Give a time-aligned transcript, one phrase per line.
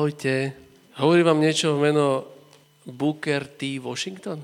[0.00, 0.56] Ahojte.
[0.96, 2.24] Hovorí vám niečo v meno
[2.88, 3.76] Booker T.
[3.76, 4.40] Washington?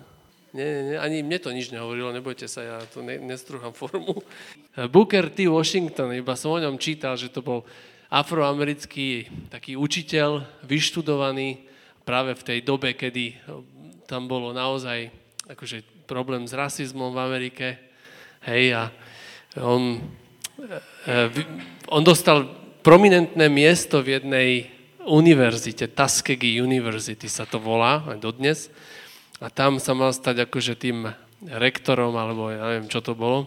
[0.52, 4.20] Nie, nie, nie, ani mne to nič nehovorilo, nebojte sa, ja tu ne, nestruhám formu.
[4.92, 5.48] Booker T.
[5.48, 7.64] Washington, iba som o ňom čítal, že to bol
[8.12, 11.64] afroamerický taký učiteľ, vyštudovaný
[12.04, 13.41] práve v tej dobe, kedy
[14.04, 15.09] tam bolo naozaj
[15.48, 17.80] akože problém s rasizmom v Amerike.
[18.45, 18.82] Hej, a
[19.65, 20.04] on,
[20.60, 20.77] e,
[21.09, 21.48] e,
[21.88, 22.45] on dostal
[22.84, 24.76] prominentné miesto v jednej
[25.06, 28.59] univerzite, Tuskegee University sa to volá, aj dodnes.
[29.38, 31.09] A tam sa mal stať akože tým
[31.46, 33.46] rektorom, alebo ja neviem, čo to bolo.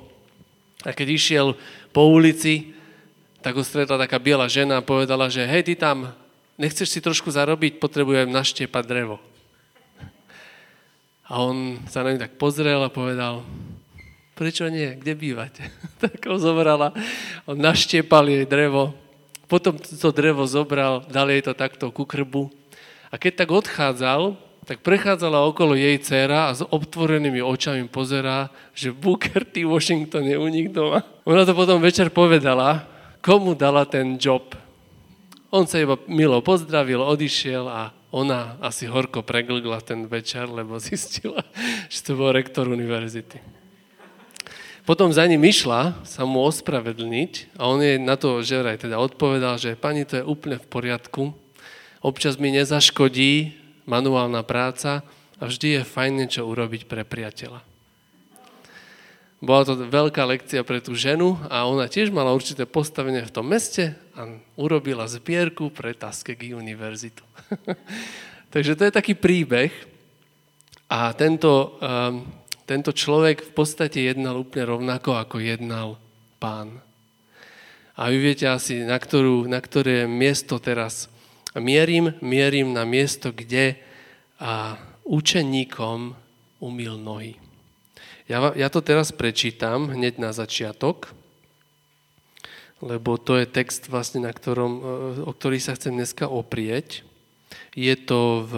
[0.87, 1.47] A keď išiel
[1.91, 2.71] po ulici,
[3.43, 6.11] tak ho stretla taká biela žena a povedala, že hej, ty tam,
[6.59, 9.17] nechceš si trošku zarobiť, potrebujem naštiepať drevo.
[11.29, 13.45] A on sa na ňu tak pozrel a povedal,
[14.33, 15.63] prečo nie, kde bývate?
[16.03, 16.95] tak ho zobrala,
[17.43, 18.95] on naštiepal jej drevo,
[19.49, 22.53] potom to drevo zobral, dal jej to takto ku krbu.
[23.09, 24.37] A keď tak odchádzal,
[24.69, 29.65] tak prechádzala okolo jej dcera a s obtvorenými očami pozerá, že Booker T.
[29.65, 31.01] Washington je u nich doma.
[31.25, 32.85] Ona to potom večer povedala,
[33.25, 34.53] komu dala ten job.
[35.49, 41.41] On sa iba milo pozdravil, odišiel a ona asi horko preglgla ten večer, lebo zistila,
[41.93, 43.58] že to bol rektor univerzity.
[44.87, 48.97] Potom za ním išla sa mu ospravedlniť a on jej na to že aj teda
[48.99, 51.35] odpovedal, že pani, to je úplne v poriadku,
[51.99, 53.55] občas mi nezaškodí
[53.89, 55.01] manuálna práca
[55.39, 57.65] a vždy je fajn niečo urobiť pre priateľa.
[59.39, 63.47] Bola to veľká lekcia pre tú ženu a ona tiež mala určité postavenie v tom
[63.47, 64.27] meste a
[64.59, 67.23] urobila zbierku pre Tuskegee univerzitu.
[68.53, 69.71] Takže to je taký príbeh
[70.91, 72.27] a tento um,
[72.69, 75.97] tento človek v podstate jednal úplne rovnako, ako jednal
[76.37, 76.85] pán.
[77.97, 81.09] A vy viete asi, na, ktorú, na ktoré miesto teraz
[81.57, 83.81] mierim, mierim na miesto, kde
[84.37, 86.13] a učeníkom
[86.61, 87.35] umil nohy.
[88.29, 91.11] Ja, ja to teraz prečítam hneď na začiatok,
[92.79, 94.73] lebo to je text, vlastne, na ktorom,
[95.25, 97.03] o ktorý sa chcem dneska oprieť.
[97.75, 98.53] Je to v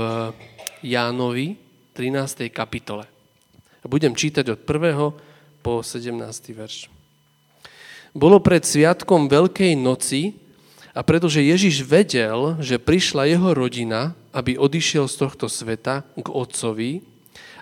[0.85, 1.57] Jánovi
[1.97, 2.51] 13.
[2.53, 3.10] kapitole.
[3.81, 5.65] A budem čítať od 1.
[5.65, 6.13] po 17.
[6.53, 6.85] verš.
[8.13, 10.37] Bolo pred sviatkom Veľkej noci
[10.91, 17.01] a pretože Ježiš vedel, že prišla jeho rodina, aby odišiel z tohto sveta k Otcovi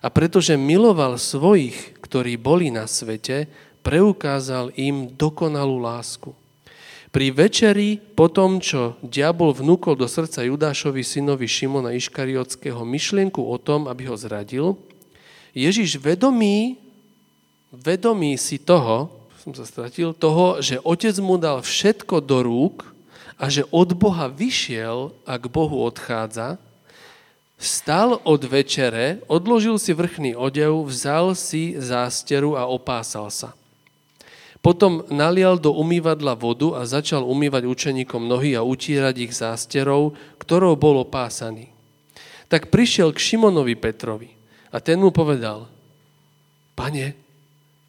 [0.01, 3.45] a pretože miloval svojich, ktorí boli na svete,
[3.85, 6.35] preukázal im dokonalú lásku.
[7.09, 13.57] Pri večeri, po tom, čo diabol vnúkol do srdca Judášovi synovi Šimona Iškariotského myšlienku o
[13.57, 14.77] tom, aby ho zradil,
[15.53, 16.77] Ježiš vedomý,
[17.73, 19.09] vedomý si toho,
[19.41, 22.85] som sa stratil, toho, že otec mu dal všetko do rúk
[23.39, 26.59] a že od Boha vyšiel a k Bohu odchádza,
[27.59, 33.51] Stal od večere, odložil si vrchný odev, vzal si zásteru a opásal sa.
[34.63, 40.79] Potom nalial do umývadla vodu a začal umývať učeníkom nohy a utírať ich zásterou, ktorou
[40.79, 41.67] bol opásaný.
[42.47, 44.38] Tak prišiel k Šimonovi Petrovi.
[44.69, 45.65] A ten mu povedal,
[46.77, 47.17] pane,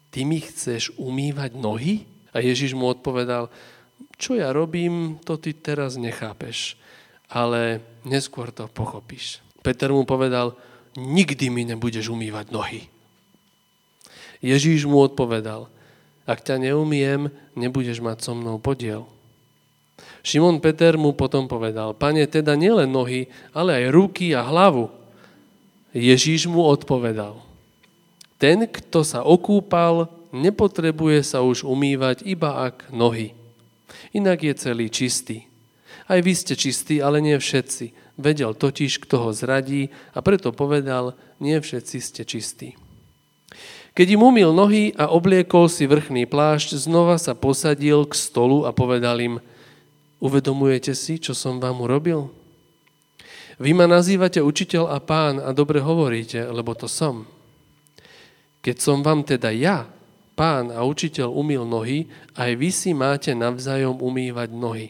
[0.09, 2.09] ty mi chceš umývať nohy?
[2.31, 3.51] A Ježiš mu odpovedal,
[4.17, 6.79] čo ja robím, to ty teraz nechápeš,
[7.29, 9.43] ale neskôr to pochopíš.
[9.61, 10.57] Peter mu povedal,
[10.97, 12.81] nikdy mi nebudeš umývať nohy.
[14.41, 15.69] Ježíš mu odpovedal,
[16.25, 19.05] ak ťa neumiem, nebudeš mať so mnou podiel.
[20.21, 25.00] Šimon Peter mu potom povedal, pane, teda nielen nohy, ale aj ruky a hlavu.
[25.91, 27.35] Ježíš mu odpovedal,
[28.41, 33.37] ten, kto sa okúpal, nepotrebuje sa už umývať iba ak nohy.
[34.15, 35.45] Inak je celý čistý.
[36.09, 38.17] Aj vy ste čistí, ale nie všetci.
[38.17, 42.73] Vedel totiž, kto ho zradí a preto povedal, nie všetci ste čistí.
[43.91, 48.71] Keď im umil nohy a obliekol si vrchný plášť, znova sa posadil k stolu a
[48.71, 49.35] povedal im,
[50.23, 52.31] uvedomujete si, čo som vám urobil?
[53.61, 57.29] Vy ma nazývate učiteľ a pán a dobre hovoríte, lebo to som.
[58.65, 59.85] Keď som vám teda ja,
[60.33, 64.89] pán a učiteľ, umil nohy, aj vy si máte navzájom umývať nohy.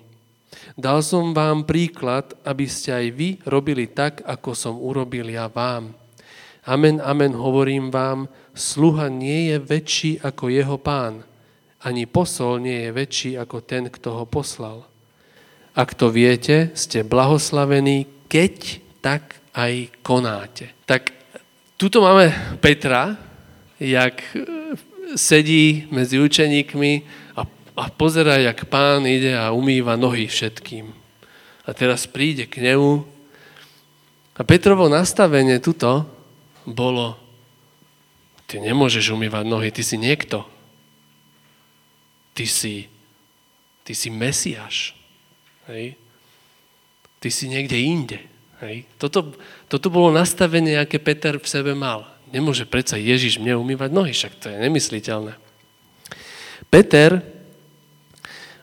[0.80, 5.92] Dal som vám príklad, aby ste aj vy robili tak, ako som urobil ja vám.
[6.64, 11.28] Amen, amen, hovorím vám, sluha nie je väčší ako jeho pán,
[11.84, 14.88] ani posol nie je väčší ako ten, kto ho poslal.
[15.76, 20.72] Ak to viete, ste blahoslavení, keď tak aj konáte.
[20.88, 21.12] Tak
[21.76, 22.32] tuto máme
[22.64, 23.20] Petra,
[23.76, 24.48] jak e,
[25.20, 26.92] sedí medzi učeníkmi
[27.36, 27.44] a,
[27.76, 30.96] a pozera, jak pán ide a umýva nohy všetkým.
[31.68, 33.04] A teraz príde k nemu.
[34.40, 36.08] A Petrovo nastavenie tuto
[36.64, 37.20] bolo,
[38.48, 40.48] ty nemôžeš umývať nohy, ty si niekto.
[42.32, 42.88] Ty si,
[43.84, 44.96] ty si mesiaš.
[45.68, 46.00] Hej?
[47.22, 48.18] Ty si niekde inde.
[48.66, 48.90] Hej?
[48.98, 49.38] Toto,
[49.70, 52.10] toto bolo nastavenie, aké Peter v sebe mal.
[52.34, 55.38] Nemôže predsa Ježiš mne umývať nohy, však to je nemysliteľné.
[56.74, 57.22] Peter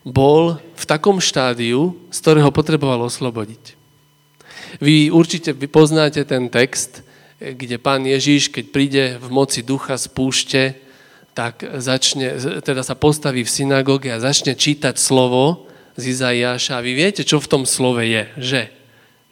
[0.03, 3.79] bol v takom štádiu, z ktorého potreboval oslobodiť.
[4.83, 7.07] Vy určite vy poznáte ten text,
[7.39, 10.63] kde pán Ježiš, keď príde v moci ducha z púšte,
[11.37, 12.35] tak začne,
[12.67, 15.68] teda sa postaví v synagóge a začne čítať slovo
[15.99, 16.79] z Izaiáša.
[16.79, 18.63] A vy viete, čo v tom slove je, že?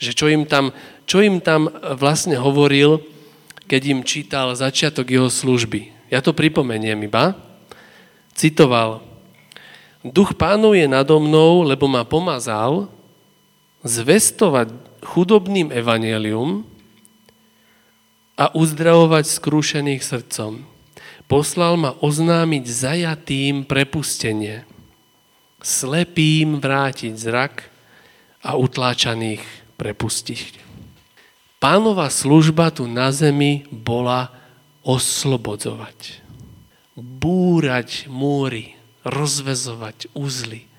[0.03, 0.75] Že čo im tam,
[1.07, 3.01] čo im tam vlastne hovoril,
[3.71, 6.11] keď im čítal začiatok jeho služby.
[6.11, 7.39] Ja to pripomeniem iba.
[8.35, 9.03] Citoval,
[10.07, 12.87] Duch pánov je nado mnou, lebo ma pomazal
[13.83, 14.71] zvestovať
[15.03, 16.63] chudobným evanelium
[18.39, 20.63] a uzdravovať skrúšených srdcom.
[21.27, 24.63] Poslal ma oznámiť zajatým prepustenie,
[25.67, 27.55] slepým vrátiť zrak
[28.47, 29.43] a utláčaných
[29.75, 30.63] prepustiť.
[31.59, 34.31] Pánova služba tu na zemi bola
[34.87, 36.23] oslobodzovať,
[36.95, 40.71] búrať múry, rozvezovať úzly,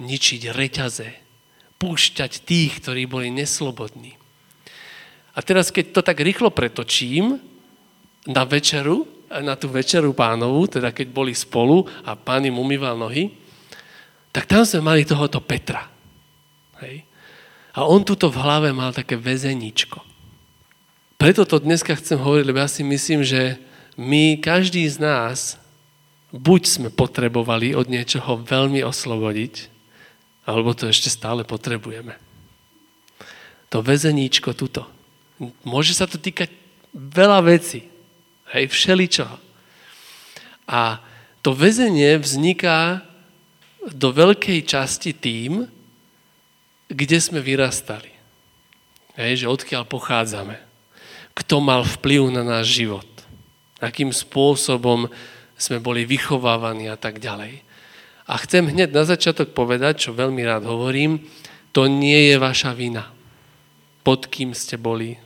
[0.00, 1.12] ničiť reťaze,
[1.76, 4.16] púšťať tých, ktorí boli neslobodní.
[5.36, 7.36] A teraz, keď to tak rýchlo pretočím
[8.24, 13.39] na večeru, na tú večeru pánovu, teda keď boli spolu a pán im umýval nohy,
[14.30, 15.90] tak tam sme mali tohoto Petra.
[16.82, 17.02] Hej?
[17.74, 20.02] A on tuto v hlave mal také väzeníčko.
[21.20, 23.60] Preto to dneska chcem hovoriť, lebo ja si myslím, že
[24.00, 25.60] my, každý z nás,
[26.32, 29.68] buď sme potrebovali od niečoho veľmi oslobodiť,
[30.48, 32.16] alebo to ešte stále potrebujeme.
[33.70, 34.88] To väzeníčko tuto.
[35.62, 36.50] Môže sa to týkať
[36.94, 37.86] veľa vecí.
[38.50, 39.36] Hej, všeličoho.
[40.66, 40.98] A
[41.42, 43.06] to väzenie vzniká
[43.88, 45.64] do veľkej časti tým,
[46.90, 48.12] kde sme vyrastali.
[49.16, 50.60] Hej, že odkiaľ pochádzame.
[51.32, 53.06] Kto mal vplyv na náš život.
[53.80, 55.08] Akým spôsobom
[55.56, 57.64] sme boli vychovávaní a tak ďalej.
[58.28, 61.24] A chcem hneď na začiatok povedať, čo veľmi rád hovorím,
[61.70, 63.10] to nie je vaša vina.
[64.02, 65.18] Pod kým ste boli,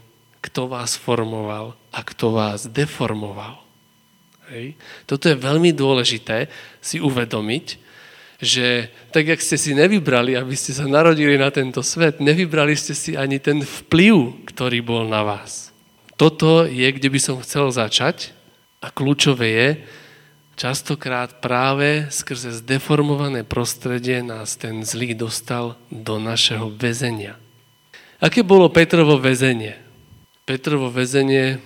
[0.45, 3.65] kto vás formoval a kto vás deformoval.
[4.53, 4.77] Hej.
[5.09, 6.53] Toto je veľmi dôležité
[6.85, 7.84] si uvedomiť,
[8.43, 12.95] že tak, jak ste si nevybrali, aby ste sa narodili na tento svet, nevybrali ste
[12.95, 15.71] si ani ten vplyv, ktorý bol na vás.
[16.15, 18.35] Toto je, kde by som chcel začať
[18.83, 19.69] a kľúčové je,
[20.55, 27.35] Častokrát práve skrze zdeformované prostredie nás ten zlý dostal do našeho väzenia.
[28.23, 29.75] Aké bolo Petrovo väzenie?
[30.47, 31.59] Petrovo väzenie,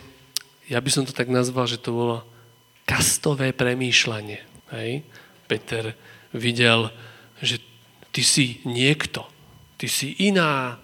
[0.72, 2.24] ja by som to tak nazval, že to bolo
[2.88, 4.40] kastové premýšľanie.
[4.72, 5.04] Hej?
[5.44, 5.92] Peter
[6.34, 6.92] videl,
[7.40, 7.62] že
[8.12, 9.24] ty si niekto,
[9.78, 10.76] ty si iná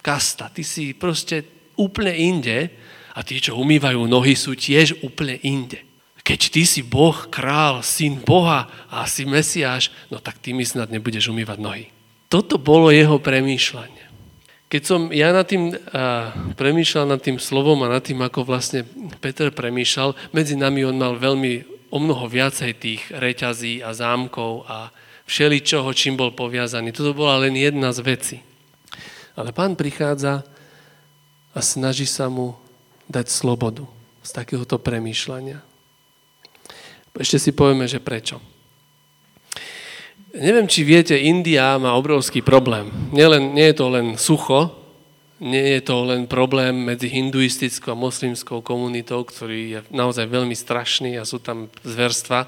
[0.00, 1.44] kasta, ty si proste
[1.76, 2.70] úplne inde
[3.16, 5.82] a tí, čo umývajú nohy, sú tiež úplne inde.
[6.20, 10.92] Keď ty si Boh, král, syn Boha a si Mesiáš, no tak ty mi snad
[10.92, 11.84] nebudeš umývať nohy.
[12.30, 14.06] Toto bolo jeho premýšľanie.
[14.70, 18.86] Keď som ja nad tým uh, premýšľal nad tým slovom a nad tým, ako vlastne
[19.18, 24.94] Peter premýšľal, medzi nami on mal veľmi o mnoho viacej tých reťazí a zámkov a
[25.26, 26.94] všeličoho, čím bol poviazaný.
[26.94, 28.36] Toto bola len jedna z vecí.
[29.34, 30.42] Ale pán prichádza
[31.54, 32.58] a snaží sa mu
[33.10, 33.86] dať slobodu
[34.22, 35.62] z takéhoto premýšľania.
[37.14, 38.38] Ešte si povieme, že prečo.
[40.30, 42.86] Neviem, či viete, India má obrovský problém.
[43.10, 44.79] Nie, len, nie je to len sucho,
[45.40, 51.16] nie je to len problém medzi hinduistickou a moslimskou komunitou, ktorý je naozaj veľmi strašný
[51.16, 52.44] a sú tam zverstva.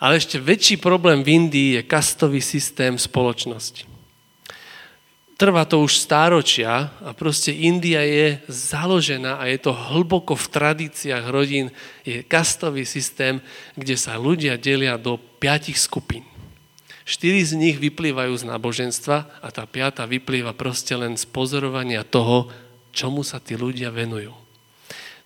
[0.00, 3.86] Ale ešte väčší problém v Indii je kastový systém spoločnosti.
[5.36, 11.24] Trvá to už stáročia a proste India je založená a je to hlboko v tradíciách
[11.28, 11.74] rodín,
[12.06, 13.42] je kastový systém,
[13.76, 16.31] kde sa ľudia delia do piatich skupín.
[17.12, 22.48] Štyri z nich vyplývajú z náboženstva a tá piata vyplýva proste len z pozorovania toho,
[22.88, 24.32] čomu sa tí ľudia venujú.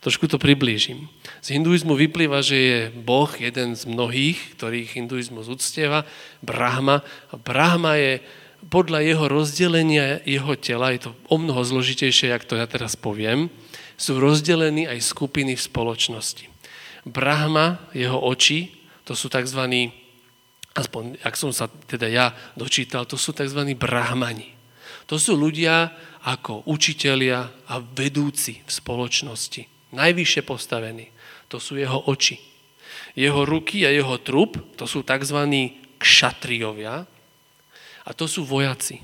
[0.03, 1.07] Trošku to priblížim.
[1.47, 6.03] Z hinduizmu vyplýva, že je Boh jeden z mnohých, ktorých hinduizmus uctieva,
[6.43, 7.07] Brahma.
[7.31, 8.19] A Brahma je
[8.67, 13.47] podľa jeho rozdelenia jeho tela, je to o mnoho zložitejšie, jak to ja teraz poviem,
[13.95, 16.51] sú rozdelení aj skupiny v spoločnosti.
[17.07, 18.75] Brahma, jeho oči,
[19.07, 19.95] to sú tzv.
[20.77, 23.65] Aspoň, ak som sa teda ja dočítal, to sú tzv.
[23.75, 24.53] brahmani.
[25.09, 25.95] To sú ľudia
[26.27, 29.95] ako učitelia a vedúci v spoločnosti.
[29.95, 31.09] Najvyššie postavení.
[31.49, 32.37] To sú jeho oči.
[33.17, 35.39] Jeho ruky a jeho trup, to sú tzv.
[35.97, 37.07] kšatriovia
[38.07, 39.01] a to sú vojaci.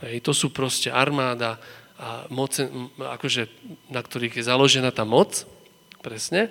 [0.00, 1.60] Hej, to sú proste armáda,
[2.00, 2.64] a moce,
[2.96, 3.52] akože,
[3.92, 5.44] na ktorých je založená tá moc,
[6.00, 6.48] presne.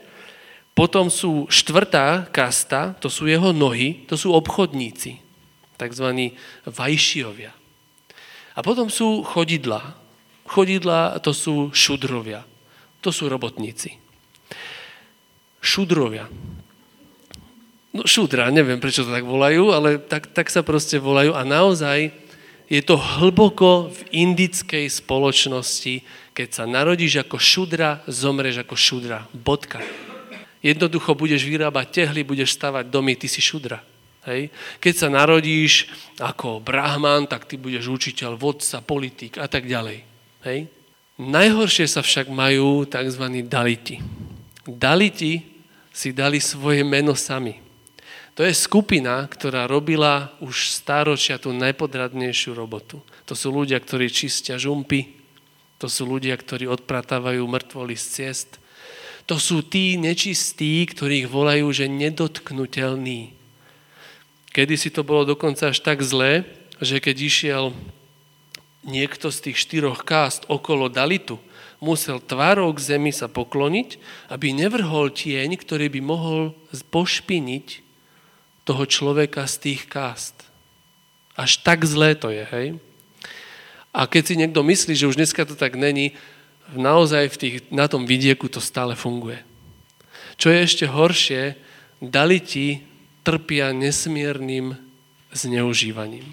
[0.80, 5.20] Potom sú štvrtá kasta, to sú jeho nohy, to sú obchodníci,
[5.76, 7.52] takzvaní vajšiovia.
[8.56, 10.00] A potom sú chodidla.
[10.48, 12.48] Chodidla to sú šudrovia,
[13.04, 14.00] to sú robotníci.
[15.60, 16.32] Šudrovia.
[17.92, 22.16] No šudra, neviem prečo to tak volajú, ale tak, tak sa proste volajú a naozaj
[22.72, 29.28] je to hlboko v indickej spoločnosti, keď sa narodíš ako šudra, zomreš ako šudra.
[29.36, 29.84] Bodka.
[30.60, 33.80] Jednoducho budeš vyrábať tehly, budeš stavať domy, ty si šudra.
[34.28, 34.52] Hej.
[34.84, 35.88] Keď sa narodíš
[36.20, 40.04] ako brahman, tak ty budeš učiteľ, vodca, politik a tak ďalej.
[40.44, 40.68] Hej.
[41.20, 43.24] Najhoršie sa však majú tzv.
[43.48, 44.04] daliti.
[44.68, 45.64] Daliti
[45.96, 47.60] si dali svoje meno sami.
[48.40, 53.04] To je skupina, ktorá robila už stáročia tú najpodradnejšiu robotu.
[53.28, 55.20] To sú ľudia, ktorí čistia žumpy,
[55.76, 58.50] to sú ľudia, ktorí odpratávajú mŕtvoly z ciest.
[59.30, 63.38] To sú tí nečistí, ktorých volajú, že nedotknutelní.
[64.50, 66.50] Kedy si to bolo dokonca až tak zlé,
[66.82, 67.64] že keď išiel
[68.82, 71.38] niekto z tých štyroch kást okolo Dalitu,
[71.78, 74.02] musel tvárou k zemi sa pokloniť,
[74.34, 76.58] aby nevrhol tieň, ktorý by mohol
[76.90, 77.86] pošpiniť
[78.66, 80.36] toho človeka z tých kást.
[81.38, 82.68] Až tak zlé to je, hej?
[83.94, 86.18] A keď si niekto myslí, že už dneska to tak není,
[86.76, 89.42] naozaj v tých, na tom vidieku to stále funguje.
[90.40, 91.56] Čo je ešte horšie,
[92.00, 92.84] daliti
[93.28, 94.78] trpia nesmiernym
[95.36, 96.26] zneužívaním.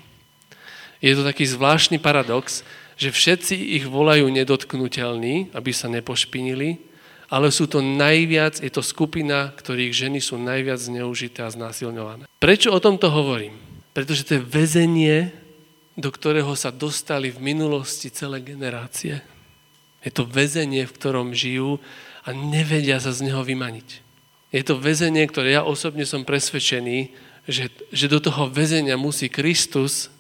[1.05, 2.65] Je to taký zvláštny paradox,
[2.97, 6.81] že všetci ich volajú nedotknutelní, aby sa nepošpinili,
[7.29, 12.25] ale sú to najviac, je to skupina, ktorých ženy sú najviac zneužité a znásilňované.
[12.41, 13.59] Prečo o tomto hovorím?
[13.93, 15.35] Pretože to je väzenie,
[15.99, 19.21] do ktorého sa dostali v minulosti celé generácie.
[20.05, 21.79] Je to väzenie, v ktorom žijú
[22.27, 24.05] a nevedia sa z neho vymaniť.
[24.55, 27.11] Je to väzenie, ktoré ja osobne som presvedčený,
[27.47, 30.11] že, že do toho väzenia musí Kristus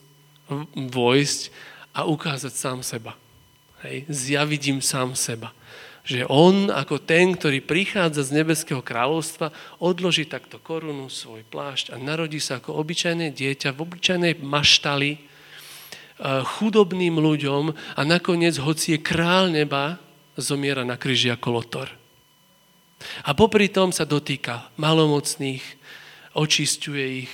[0.74, 1.40] vojsť
[1.96, 3.18] a ukázať sám seba.
[3.82, 4.06] Hej?
[4.06, 5.50] Zjaviť im sám seba
[6.06, 9.50] že on ako ten, ktorý prichádza z nebeského kráľovstva,
[9.82, 15.25] odloží takto korunu, svoj plášť a narodí sa ako obyčajné dieťa v obyčajnej maštali,
[16.22, 17.64] chudobným ľuďom
[17.96, 20.00] a nakoniec, hoci je král neba,
[20.36, 21.88] zomiera na kríži ako lotor.
[23.28, 25.64] A popri tom sa dotýka malomocných,
[26.32, 27.32] očistuje ich,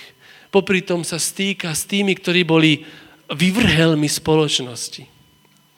[0.51, 2.83] popri tom sa stýka s tými, ktorí boli
[3.31, 5.07] vyvrhelmi spoločnosti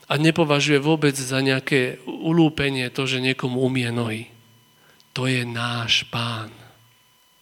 [0.05, 4.29] a nepovažuje vôbec za nejaké ulúpenie to, že niekomu umie nohy.
[5.17, 6.51] To je náš pán.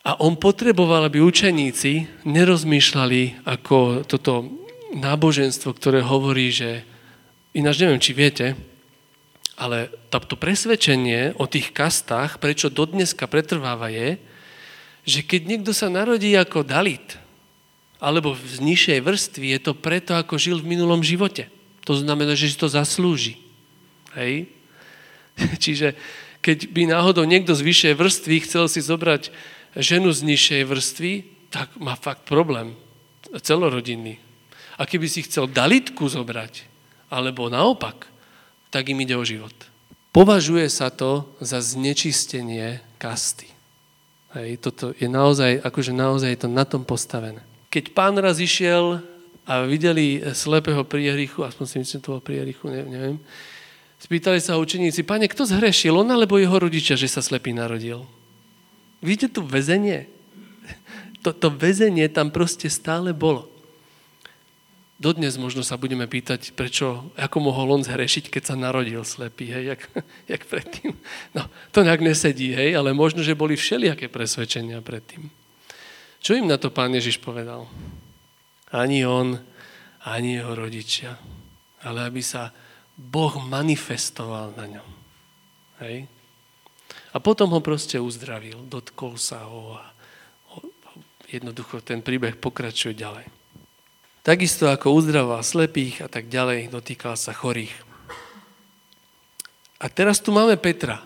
[0.04, 4.63] A on potreboval, aby učeníci nerozmýšľali ako toto
[4.94, 6.86] náboženstvo, ktoré hovorí, že
[7.52, 8.54] ináč neviem, či viete,
[9.54, 14.18] ale to presvedčenie o tých kastách, prečo dodneska pretrváva je,
[15.04, 17.22] že keď niekto sa narodí ako Dalit,
[18.04, 21.48] alebo z nižšej vrstvy, je to preto, ako žil v minulom živote.
[21.88, 23.40] To znamená, že si to zaslúži.
[24.16, 24.52] Hej?
[25.64, 25.96] Čiže
[26.44, 29.32] keď by náhodou niekto z vyššej vrstvy chcel si zobrať
[29.80, 31.12] ženu z nižšej vrstvy,
[31.48, 32.76] tak má fakt problém.
[33.40, 34.20] Celorodinný.
[34.78, 36.66] A keby si chcel dalitku zobrať,
[37.14, 38.10] alebo naopak,
[38.74, 39.54] tak im ide o život.
[40.14, 43.50] Považuje sa to za znečistenie kasty.
[44.34, 47.42] Hej, toto je naozaj, akože naozaj je to na tom postavené.
[47.70, 49.02] Keď pán raz išiel
[49.46, 53.22] a videli slepého prierichu, aspoň si myslím, to bol prierichu, neviem,
[54.02, 58.06] spýtali sa učeníci, pane, kto zhrešil, on alebo jeho rodičia, že sa slepý narodil?
[59.06, 60.10] Vidíte tu väzenie?
[61.24, 63.48] To, to väzenie tam proste stále bolo.
[65.04, 69.76] Dodnes možno sa budeme pýtať, prečo, ako mohol on zhrešiť, keď sa narodil slepý, hej,
[69.76, 69.82] jak,
[70.40, 70.96] jak predtým.
[71.36, 75.28] No, to nejak nesedí, hej, ale možno, že boli všelijaké presvedčenia predtým.
[76.24, 77.68] Čo im na to pán Ježiš povedal?
[78.74, 79.38] ani on,
[80.10, 81.14] ani jeho rodičia,
[81.86, 82.50] ale aby sa
[82.98, 84.90] Boh manifestoval na ňom.
[85.86, 86.10] Hej?
[87.14, 89.94] A potom ho proste uzdravil, dotkol sa ho a
[91.30, 93.26] jednoducho ten príbeh pokračuje ďalej.
[94.24, 97.76] Takisto ako uzdravoval slepých a tak ďalej, dotýkal sa chorých.
[99.84, 101.04] A teraz tu máme Petra.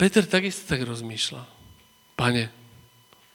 [0.00, 1.44] Peter takisto tak rozmýšľa.
[2.16, 2.48] Pane,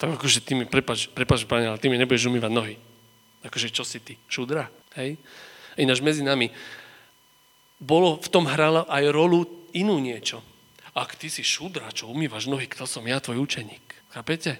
[0.02, 2.76] tak akože ty mi, prepač, prepač, pane, ale ty mi nebudeš umývať nohy.
[3.46, 4.18] Akože čo si ty?
[4.26, 4.68] Šudra?
[4.98, 5.22] Hej?
[5.78, 6.50] Ináč medzi nami
[7.80, 10.44] bolo, v tom hrala aj rolu inú niečo.
[10.92, 14.12] Ak ty si šudra, čo umývaš nohy, kto som ja, tvoj učeník.
[14.12, 14.60] Chápete?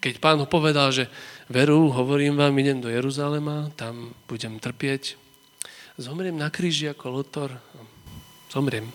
[0.00, 1.08] Keď pán ho povedal, že
[1.48, 5.16] veru, hovorím vám, idem do Jeruzalema, tam budem trpieť,
[5.96, 7.50] zomriem na kríži ako lotor,
[8.52, 8.88] zomriem.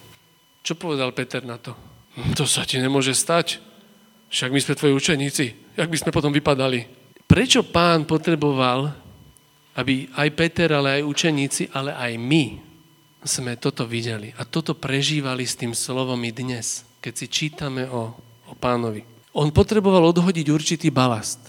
[0.61, 1.73] Čo povedal Peter na to?
[2.37, 3.63] To sa ti nemôže stať.
[4.31, 5.45] Však my sme tvoji učeníci.
[5.75, 6.87] Jak by sme potom vypadali?
[7.27, 8.91] Prečo pán potreboval,
[9.75, 12.59] aby aj Peter, ale aj učeníci, ale aj my
[13.21, 18.17] sme toto videli a toto prežívali s tým slovom i dnes, keď si čítame o,
[18.49, 19.05] o pánovi.
[19.31, 21.39] On potreboval odhodiť určitý balast.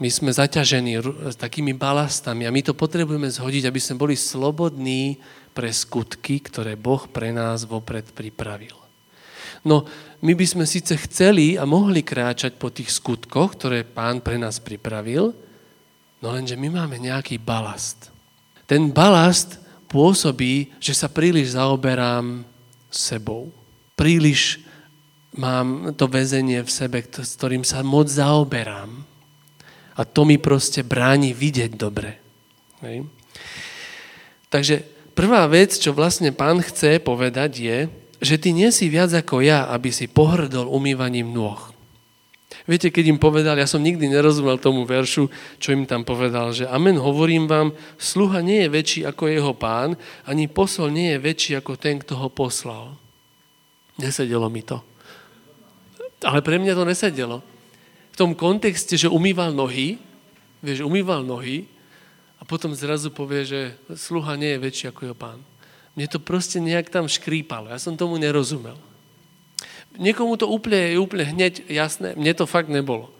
[0.00, 5.20] My sme zaťažení s takými balastami a my to potrebujeme zhodiť, aby sme boli slobodní
[5.52, 8.74] pre skutky, ktoré Boh pre nás vopred pripravil.
[9.60, 9.84] No,
[10.24, 14.56] my by sme síce chceli a mohli kráčať po tých skutkoch, ktoré pán pre nás
[14.56, 15.36] pripravil,
[16.24, 18.08] no lenže my máme nejaký balast.
[18.64, 19.60] Ten balast
[19.92, 22.40] pôsobí, že sa príliš zaoberám
[22.88, 23.52] sebou.
[23.92, 24.64] Príliš
[25.36, 29.06] mám to väzenie v sebe, s ktorým sa moc zaoberám.
[29.94, 32.18] A to mi proste bráni vidieť dobre.
[32.80, 33.04] Hej.
[34.48, 34.82] Takže
[35.12, 37.78] prvá vec, čo vlastne pán chce povedať je,
[38.20, 41.72] že ty nie si viac ako ja, aby si pohrdol umývaním nôh.
[42.68, 46.68] Viete, keď im povedal, ja som nikdy nerozumel tomu veršu, čo im tam povedal, že
[46.68, 49.96] amen, hovorím vám, sluha nie je väčší ako jeho pán,
[50.26, 52.98] ani posol nie je väčší ako ten, kto ho poslal.
[53.96, 54.89] Nesedelo mi to.
[56.20, 57.40] Ale pre mňa to nesedelo.
[58.12, 59.96] V tom kontexte, že umýval nohy,
[60.60, 61.64] vieš, umýval nohy
[62.36, 63.60] a potom zrazu povie, že
[63.92, 65.40] sluha nie je väčší ako jeho pán.
[65.96, 67.72] Mne to proste nejak tam škrípalo.
[67.72, 68.76] Ja som tomu nerozumel.
[69.98, 73.10] Niekomu to úplne, úplne hneď jasné, mne to fakt nebolo.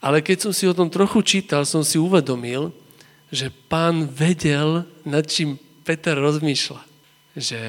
[0.00, 2.72] Ale keď som si o tom trochu čítal, som si uvedomil,
[3.30, 5.56] že pán vedel, nad čím
[5.86, 6.82] Peter rozmýšľa.
[7.38, 7.60] Že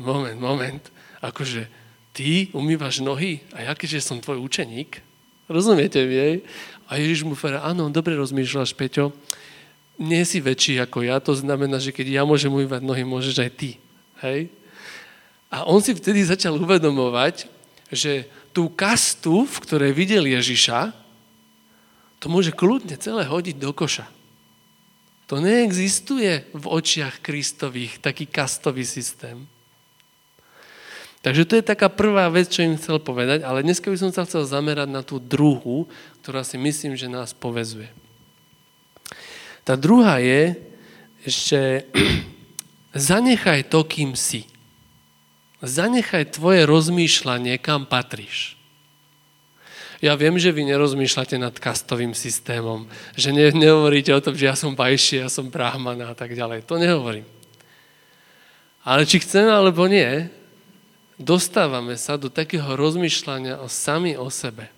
[0.00, 0.82] moment, moment,
[1.20, 1.81] akože
[2.12, 5.00] ty umývaš nohy a ja keďže som tvoj učeník,
[5.48, 6.44] rozumiete mi,
[6.88, 9.16] A Ježiš mu povedal, áno, dobre rozmýšľaš, Peťo,
[9.96, 13.50] nie si väčší ako ja, to znamená, že keď ja môžem umývať nohy, môžeš aj
[13.56, 13.70] ty.
[14.24, 14.52] Hej?
[15.52, 17.48] A on si vtedy začal uvedomovať,
[17.92, 18.24] že
[18.56, 20.92] tú kastu, v ktorej videl Ježiša,
[22.20, 24.06] to môže kľudne celé hodiť do koša.
[25.28, 29.48] To neexistuje v očiach Kristových taký kastový systém.
[31.22, 34.26] Takže to je taká prvá vec, čo im chcel povedať, ale dneska by som sa
[34.26, 35.86] chcel zamerať na tú druhú,
[36.18, 37.86] ktorá si myslím, že nás povezuje.
[39.62, 40.58] Tá druhá je,
[41.22, 41.86] že
[43.10, 44.50] zanechaj to, kým si.
[45.62, 48.58] Zanechaj tvoje rozmýšľanie, kam patríš.
[50.02, 54.58] Ja viem, že vy nerozmýšľate nad kastovým systémom, že ne, nehovoríte o tom, že ja
[54.58, 56.66] som bajší, ja som brahmana a tak ďalej.
[56.66, 57.22] To nehovorím.
[58.82, 60.26] Ale či chceme alebo nie,
[61.18, 64.68] dostávame sa do takého rozmýšľania o sami o sebe.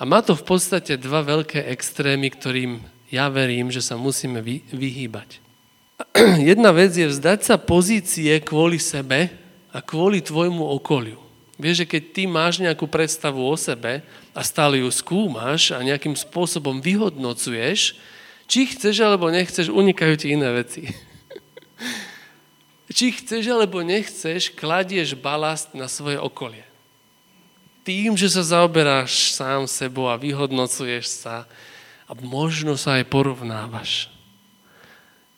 [0.00, 2.80] A má to v podstate dva veľké extrémy, ktorým
[3.12, 5.42] ja verím, že sa musíme vy, vyhýbať.
[6.50, 11.18] Jedna vec je vzdať sa pozície kvôli sebe, a kvôli tvojmu okoliu.
[11.60, 14.00] Vieš, že keď ty máš nejakú predstavu o sebe
[14.32, 18.00] a stále ju skúmaš a nejakým spôsobom vyhodnocuješ,
[18.50, 20.90] či chceš alebo nechceš, unikajú ti iné veci.
[22.90, 26.66] či chceš alebo nechceš, kladieš balast na svoje okolie.
[27.86, 31.48] Tým, že sa zaoberáš sám sebou a vyhodnocuješ sa
[32.04, 34.10] a možno sa aj porovnávaš.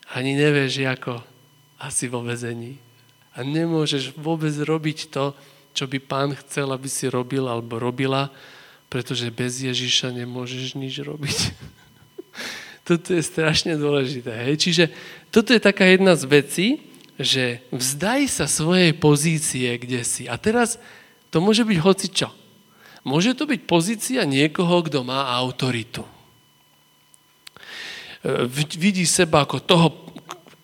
[0.09, 1.21] Ani nevieš, ako
[1.77, 2.77] asi vo vezení
[3.33, 5.33] a nemôžeš vôbec robiť to,
[5.73, 8.29] čo by pán chcel, aby si robil alebo robila,
[8.93, 11.37] pretože bez Ježiša nemôžeš nič robiť.
[12.87, 14.29] toto je strašne dôležité.
[14.45, 14.55] Hej?
[14.61, 14.83] Čiže
[15.33, 16.67] toto je taká jedna z vecí,
[17.19, 20.25] že vzdaj sa svojej pozície, kde si.
[20.25, 20.81] A teraz
[21.29, 22.29] to môže byť hoci čo.
[23.03, 26.07] Môže to byť pozícia niekoho, kto má autoritu.
[28.23, 28.47] E,
[28.79, 29.87] vidí seba ako toho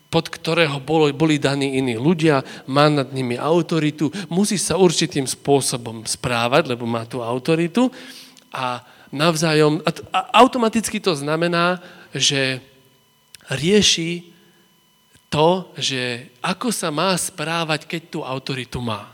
[0.10, 6.74] pod ktorého boli, daní iní ľudia, má nad nimi autoritu, musí sa určitým spôsobom správať,
[6.74, 7.94] lebo má tú autoritu
[8.50, 8.82] a
[9.14, 11.78] navzájom, a automaticky to znamená,
[12.10, 12.58] že
[13.54, 14.34] rieši
[15.30, 19.08] to, že ako sa má správať, keď tú autoritu má.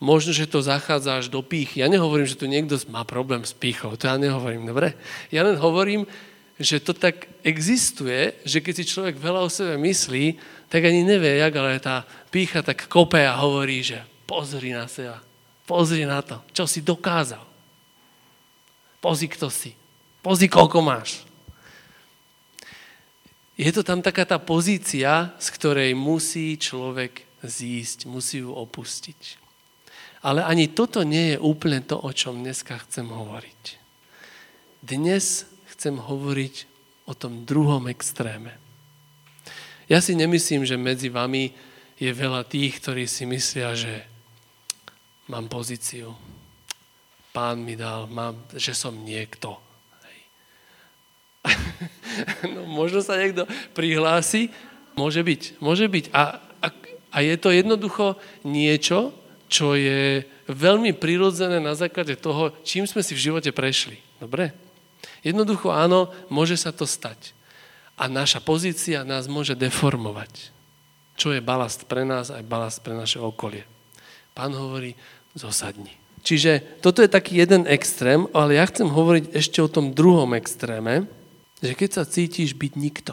[0.00, 1.80] Možno, že to zachádza až do pých.
[1.80, 4.96] Ja nehovorím, že tu niekto má problém s pýchou, to ja nehovorím, dobre?
[5.32, 6.04] Ja len hovorím,
[6.60, 10.36] že to tak existuje, že keď si človek veľa o sebe myslí,
[10.68, 15.24] tak ani nevie, jak, ale tá pícha tak kope a hovorí, že pozri na seba,
[15.64, 17.42] pozri na to, čo si dokázal.
[19.00, 19.72] Pozri, kto si.
[20.20, 21.24] Pozri, koľko máš.
[23.60, 29.36] Je to tam taká tá pozícia, z ktorej musí človek zísť, musí ju opustiť.
[30.24, 33.62] Ale ani toto nie je úplne to, o čom dneska chcem hovoriť.
[34.80, 35.44] Dnes
[35.76, 36.54] chcem hovoriť
[37.04, 38.56] o tom druhom extréme.
[39.92, 41.52] Ja si nemyslím, že medzi vami
[42.00, 44.08] je veľa tých, ktorí si myslia, že
[45.28, 46.16] mám pozíciu,
[47.36, 49.52] pán mi dal, mám, že som niekto.
[50.00, 50.20] Hej.
[52.54, 54.52] no, možno sa niekto prihlási,
[54.94, 56.04] môže byť, môže byť.
[56.12, 56.68] A, a,
[57.14, 59.14] a je to jednoducho niečo,
[59.50, 63.98] čo je veľmi prirodzené na základe toho, čím sme si v živote prešli.
[64.22, 64.54] Dobre?
[65.26, 67.34] Jednoducho áno, môže sa to stať.
[68.00, 70.54] A naša pozícia nás môže deformovať.
[71.20, 73.68] Čo je balast pre nás, aj balast pre naše okolie.
[74.32, 74.96] Pán hovorí,
[75.36, 76.00] zosadni.
[76.20, 81.08] Čiže toto je taký jeden extrém, ale ja chcem hovoriť ešte o tom druhom extréme,
[81.60, 83.12] že keď sa cítiš byť nikto.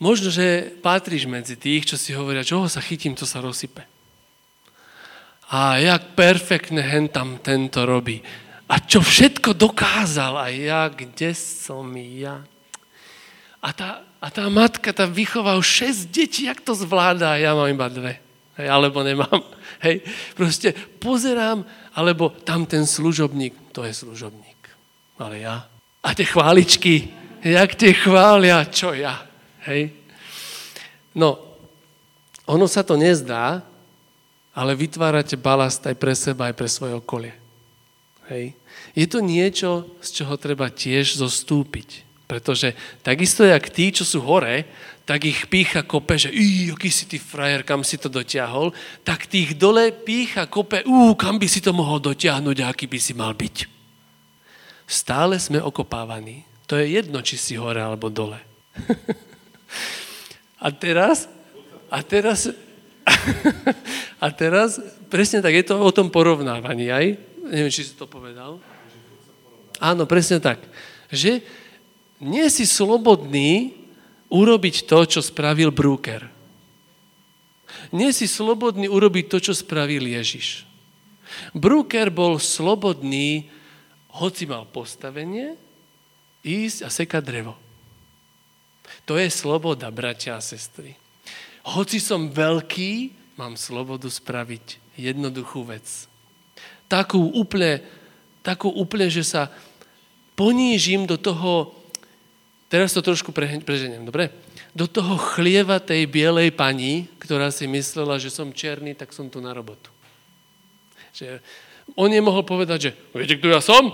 [0.00, 3.84] Možno, že patríš medzi tých, čo si hovoria, čoho sa chytím, to sa rozsype
[5.50, 8.22] a jak perfektne hen tam tento robí.
[8.70, 12.46] A čo všetko dokázal a ja, kde som ja.
[13.58, 17.50] A tá, a tá matka, tá vychová už 6 detí, jak to zvláda a ja
[17.58, 18.22] mám iba dve.
[18.54, 19.42] Hej, alebo nemám.
[19.84, 20.06] Hej,
[20.38, 20.70] proste
[21.02, 21.66] pozerám,
[21.98, 24.60] alebo tam ten služobník, to je služobník.
[25.18, 25.66] Ale ja.
[26.00, 27.10] A tie chváličky,
[27.44, 29.24] jak tie chvália, čo ja.
[29.64, 29.92] Hej.
[31.16, 31.36] No,
[32.46, 33.62] ono sa to nezdá,
[34.50, 37.34] ale vytvárate balast aj pre seba, aj pre svoje okolie.
[38.30, 38.54] Hej.
[38.94, 42.06] Je to niečo, z čoho treba tiež zostúpiť.
[42.26, 44.66] Pretože takisto, jak tí, čo sú hore,
[45.02, 48.70] tak ich pícha kope, že í, aký si ty frajer, kam si to dotiahol,
[49.02, 53.12] tak tých dole pícha kope, ú, kam by si to mohol dotiahnuť aký by si
[53.18, 53.66] mal byť.
[54.86, 56.49] Stále sme okopávaní.
[56.70, 58.38] To je jedno, či si hore alebo dole.
[60.64, 61.26] a teraz,
[61.90, 62.54] a teraz
[64.20, 64.78] a teraz,
[65.08, 67.06] presne tak, je to o tom porovnávaní aj.
[67.50, 68.62] Neviem, či si to povedal.
[69.80, 70.60] Áno, presne tak.
[71.10, 71.42] Že
[72.20, 73.74] nie si slobodný
[74.30, 76.28] urobiť to, čo spravil Brúker.
[77.90, 80.68] Nie si slobodný urobiť to, čo spravil Ježiš.
[81.56, 83.48] Brúker bol slobodný,
[84.12, 85.56] hoci mal postavenie,
[86.40, 87.54] ísť a sekať drevo.
[89.04, 91.00] To je sloboda, bratia a sestry
[91.64, 95.86] hoci som veľký, mám slobodu spraviť jednoduchú vec.
[96.88, 97.84] Takú úplne,
[98.40, 99.48] takú úplne, že sa
[100.36, 101.72] ponížim do toho,
[102.72, 104.32] teraz to trošku preženiem, dobre?
[104.72, 109.42] Do toho chlieva tej bielej pani, ktorá si myslela, že som černý, tak som tu
[109.42, 109.90] na robotu.
[111.14, 111.42] Že
[111.98, 113.90] on nemohol povedať, že viete, kto ja som?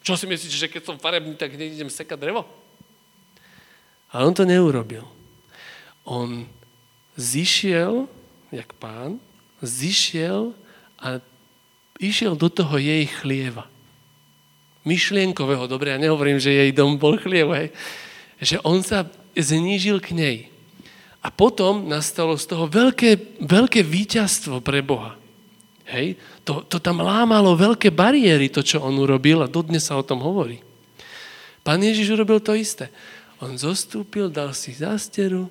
[0.00, 2.48] Čo si myslíte, že keď som farebný, tak nejdem sekať drevo?
[4.10, 5.04] Ale on to neurobil.
[6.02, 6.48] On
[7.14, 8.08] zišiel,
[8.50, 9.20] jak pán,
[9.60, 10.56] zišiel
[10.96, 11.20] a
[12.00, 13.68] išiel do toho jej chlieva.
[14.88, 17.52] Myšlienkového, dobre, ja nehovorím, že jej dom bol chliev.
[18.40, 19.04] Že on sa
[19.36, 20.38] znížil k nej.
[21.20, 25.19] A potom nastalo z toho veľké, veľké víťazstvo pre Boha.
[25.90, 26.16] Hej?
[26.46, 30.22] To, to tam lámalo veľké bariéry, to, čo on urobil a dodnes sa o tom
[30.22, 30.62] hovorí.
[31.66, 32.88] Pán Ježiš urobil to isté.
[33.42, 35.50] On zostúpil, dal si zásteru,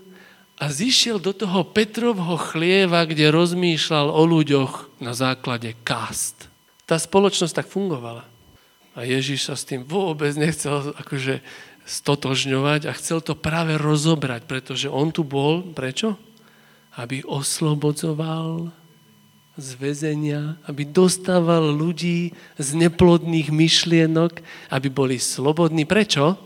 [0.59, 6.51] a zišiel do toho Petrovho chlieva, kde rozmýšľal o ľuďoch na základe kást.
[6.83, 8.27] Tá spoločnosť tak fungovala.
[8.91, 11.39] A Ježiš sa s tým vôbec nechcel akože
[11.87, 16.19] stotožňovať a chcel to práve rozobrať, pretože on tu bol, prečo?
[16.99, 18.75] Aby oslobodzoval
[19.59, 24.39] z väzenia, aby dostával ľudí z neplodných myšlienok,
[24.73, 25.85] aby boli slobodní.
[25.85, 26.39] Prečo?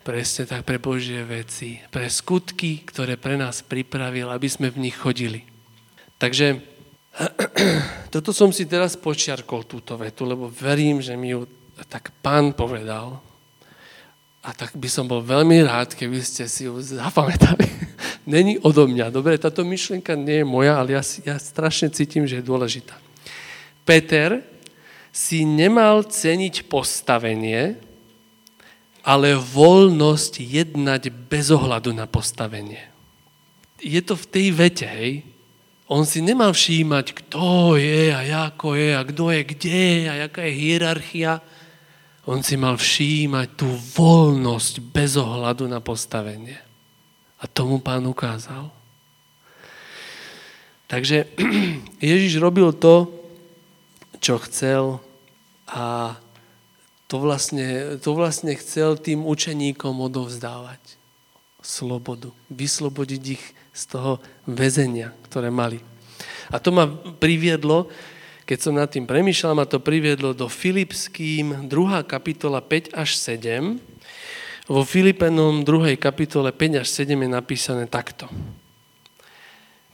[0.00, 4.96] Presne tak pre Božie veci, pre skutky, ktoré pre nás pripravil, aby sme v nich
[4.96, 5.44] chodili.
[6.16, 6.62] Takže
[8.14, 11.44] toto som si teraz počiarkol, túto vetu, lebo verím, že mi ju
[11.88, 13.20] tak pán povedal.
[14.40, 17.68] A tak by som bol veľmi rád, keby ste si ju zapamätali.
[18.32, 19.12] Není odo mňa.
[19.12, 22.96] Dobre, táto myšlienka nie je moja, ale ja, ja strašne cítim, že je dôležitá.
[23.84, 24.40] Peter
[25.12, 27.76] si nemal ceniť postavenie,
[29.04, 32.80] ale voľnosť jednať bez ohľadu na postavenie.
[33.80, 35.24] Je to v tej vete, hej?
[35.90, 38.22] On si nemal všímať, kto je a
[38.52, 41.42] ako je a kto je kde a jaká je hierarchia.
[42.28, 46.60] On si mal všímať tú voľnosť bez ohľadu na postavenie.
[47.40, 48.68] A tomu pán ukázal.
[50.90, 51.30] Takže
[52.02, 53.08] Ježiš robil to,
[54.20, 55.00] čo chcel
[55.70, 56.18] a
[57.08, 61.00] to vlastne, to vlastne chcel tým učeníkom odovzdávať.
[61.60, 62.32] slobodu.
[62.48, 63.44] Vyslobodiť ich
[63.76, 64.12] z toho
[64.48, 65.80] väzenia, ktoré mali.
[66.50, 66.88] A to ma
[67.20, 67.86] priviedlo,
[68.50, 72.02] keď som nad tým premýšľal, ma to priviedlo do Filipským 2.
[72.02, 73.78] kapitola 5 až 7.
[74.66, 75.94] Vo Filipenom 2.
[75.94, 78.26] kapitole 5 až 7 je napísané takto.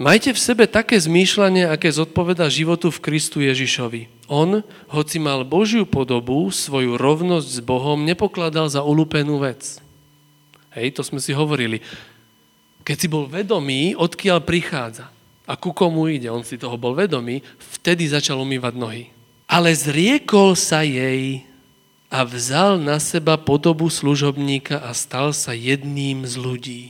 [0.00, 4.08] Majte v sebe také zmýšľanie, aké zodpoveda životu v Kristu Ježišovi.
[4.24, 9.84] On, hoci mal Božiu podobu, svoju rovnosť s Bohom nepokladal za ulúpenú vec.
[10.72, 11.84] Hej, to sme si hovorili.
[12.88, 15.12] Keď si bol vedomý, odkiaľ prichádza
[15.46, 17.40] a ku komu ide, on si toho bol vedomý,
[17.78, 19.04] vtedy začal umývať nohy.
[19.46, 21.46] Ale zriekol sa jej
[22.10, 26.82] a vzal na seba podobu služobníka a stal sa jedným z ľudí.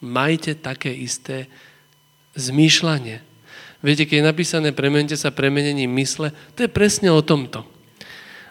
[0.00, 1.48] Majte také isté
[2.32, 3.20] zmýšľanie.
[3.84, 7.68] Viete, keď je napísané premente sa premenením mysle, to je presne o tomto.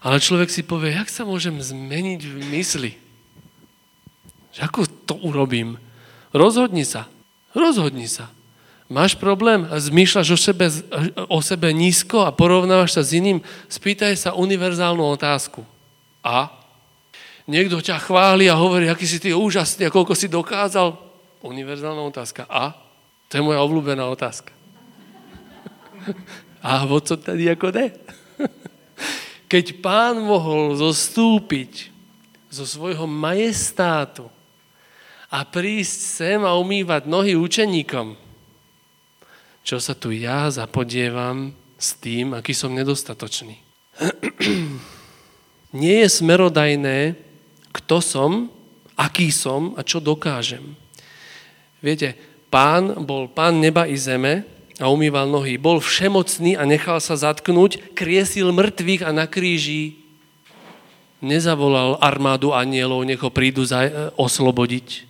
[0.05, 2.91] Ale človek si povie, jak sa môžem zmeniť v mysli?
[4.55, 5.81] Že ako to urobím?
[6.31, 7.09] Rozhodni sa.
[7.51, 8.29] Rozhodni sa.
[8.87, 10.71] Máš problém zmýšľaš o sebe,
[11.27, 13.43] o sebe nízko a porovnávaš sa s iným?
[13.67, 15.67] Spýtaj sa univerzálnu otázku.
[16.23, 16.47] A?
[17.47, 20.95] Niekto ťa chváli a hovorí, aký si ty úžasný a koľko si dokázal.
[21.43, 22.47] Univerzálna otázka.
[22.47, 22.79] A?
[23.27, 24.55] To je moja obľúbená otázka.
[26.63, 27.91] A o co tady ako ne?
[29.51, 31.91] Keď pán mohol zostúpiť
[32.51, 34.27] zo svojho majestátu
[35.27, 38.26] a prísť sem a umývať nohy učeníkom,
[39.67, 43.59] čo sa tu ja zapodievam s tým, aký som nedostatočný.
[45.83, 47.19] Nie je smerodajné,
[47.75, 48.31] kto som,
[48.95, 50.63] aký som a čo dokážem.
[51.83, 52.15] Viete,
[52.47, 54.47] Pán bol pán neba i zeme
[54.79, 55.59] a umýval nohy.
[55.59, 59.99] Bol všemocný a nechal sa zatknúť, kriesil mŕtvych a na kríži
[61.19, 65.09] nezavolal armádu anielov, nech ho prídu za, e, oslobodiť.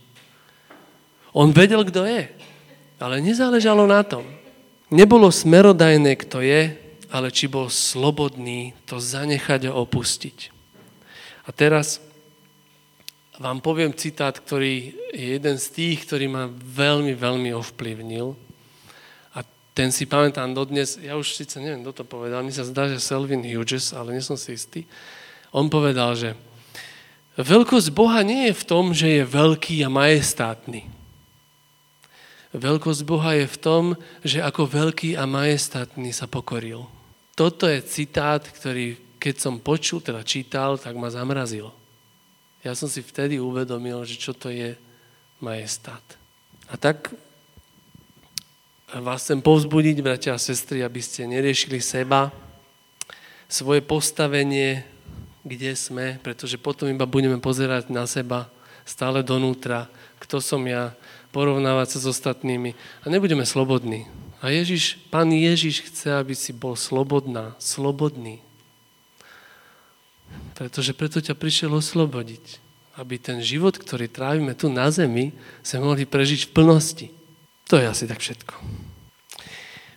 [1.35, 2.31] On vedel, kto je,
[2.97, 4.23] ale nezáležalo na tom.
[4.87, 6.71] Nebolo smerodajné, kto je,
[7.11, 10.55] ale či bol slobodný to zanechať a opustiť.
[11.47, 11.99] A teraz
[13.35, 18.31] vám poviem citát, ktorý je jeden z tých, ktorý ma veľmi, veľmi ovplyvnil.
[19.35, 19.43] A
[19.75, 23.03] ten si pamätám dodnes, ja už síce neviem, kto to povedal, mi sa zdá, že
[23.03, 24.87] Selvin Hughes, ale nie som si istý.
[25.51, 26.29] On povedal, že
[27.35, 30.96] veľkosť Boha nie je v tom, že je veľký a majestátny.
[32.55, 33.83] Veľkosť Boha je v tom,
[34.23, 36.87] že ako veľký a majestátny sa pokoril.
[37.35, 41.73] Toto je citát, ktorý keď som počul, teda čítal, tak ma zamrazilo
[42.67, 44.75] ja som si vtedy uvedomil, že čo to je
[45.39, 46.03] majestát.
[46.67, 47.15] A tak
[48.91, 52.27] vás chcem povzbudiť, bratia a sestry, aby ste neriešili seba,
[53.47, 54.83] svoje postavenie,
[55.47, 58.51] kde sme, pretože potom iba budeme pozerať na seba
[58.83, 59.87] stále donútra,
[60.19, 60.91] kto som ja,
[61.37, 62.73] porovnávať sa s ostatnými
[63.05, 64.09] a nebudeme slobodní.
[64.41, 68.41] A Ježiš, Pán Ježiš chce, aby si bol slobodná, slobodný.
[70.57, 72.57] Pretože preto ťa prišiel oslobodiť.
[72.97, 77.07] Aby ten život, ktorý trávime tu na zemi, sa mohli prežiť v plnosti.
[77.69, 78.57] To je asi tak všetko.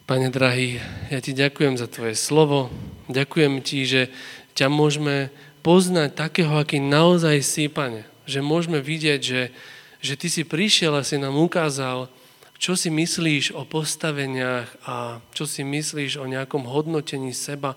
[0.04, 0.76] Pane drahý,
[1.08, 2.68] ja ti ďakujem za tvoje slovo.
[3.08, 4.12] Ďakujem ti, že
[4.52, 5.32] ťa môžeme
[5.64, 8.04] poznať takého, aký naozaj si, pane.
[8.28, 9.42] Že môžeme vidieť, že,
[10.00, 12.08] že ty si prišiel a si nám ukázal,
[12.60, 17.76] čo si myslíš o postaveniach a čo si myslíš o nejakom hodnotení seba,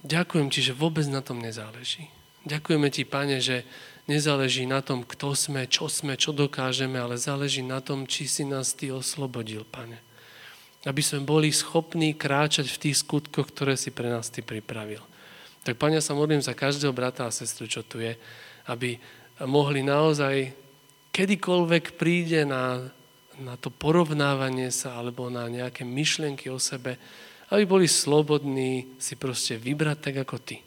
[0.00, 2.08] Ďakujem ti, že vôbec na tom nezáleží.
[2.48, 3.68] Ďakujeme ti, pane, že
[4.08, 8.48] nezáleží na tom, kto sme, čo sme, čo dokážeme, ale záleží na tom, či si
[8.48, 10.00] nás ty oslobodil, pane.
[10.88, 15.04] Aby sme boli schopní kráčať v tých skutkoch, ktoré si pre nás ty pripravil.
[15.68, 18.16] Tak, pane, sa modlím za každého brata a sestru, čo tu je,
[18.64, 18.96] aby
[19.44, 20.56] mohli naozaj,
[21.10, 22.90] kedykoľvek príde na,
[23.38, 26.98] na to porovnávanie sa alebo na nejaké myšlienky o sebe,
[27.50, 30.62] aby boli slobodní si proste vybrať tak ako ty.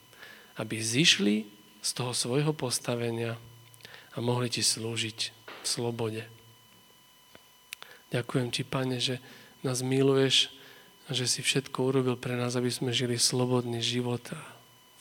[0.60, 1.48] Aby zišli
[1.80, 3.40] z toho svojho postavenia
[4.14, 5.20] a mohli ti slúžiť
[5.64, 6.24] v slobode.
[8.14, 9.18] Ďakujem ti, Pane, že
[9.66, 10.54] nás miluješ
[11.10, 14.24] a že si všetko urobil pre nás, aby sme žili slobodný život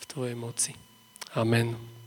[0.01, 0.71] v Tvojej moci.
[1.37, 2.02] Amen.